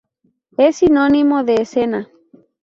Es 0.57 0.77
sinónimo 0.77 1.43
de 1.43 1.61
escena. 1.61 2.09